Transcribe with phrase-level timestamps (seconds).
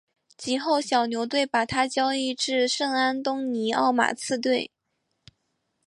[0.35, 4.71] 及后小牛队把他交易至圣安东尼奥马刺队。